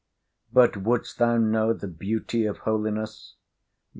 [0.51, 3.35] But would'st thou know the beauty of holiness?